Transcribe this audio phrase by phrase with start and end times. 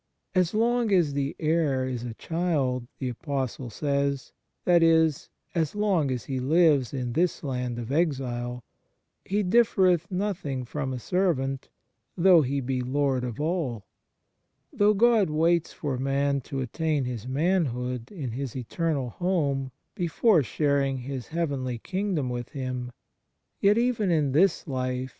[0.33, 4.33] "As long as the heir is a child," the Apostle says
[4.65, 8.63] that is, as long as he lives in this land of exile"
[9.25, 11.69] he differeth nothing from a servant,
[12.17, 13.85] though he be Lord of all."
[14.73, 20.97] Though God waits for man to attain his manhood in his eternal home before sharing
[20.97, 22.91] His heavenly king dom with him,
[23.59, 24.87] yet even in this life He 1 Luke xii.
[24.87, 25.03] 22 28.
[25.03, 25.09] 2 I Pet.